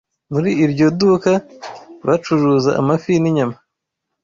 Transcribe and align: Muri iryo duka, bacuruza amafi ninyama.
Muri 0.31 0.49
iryo 0.65 0.87
duka, 0.99 1.31
bacuruza 2.07 2.71
amafi 2.81 3.11
ninyama. 3.21 3.57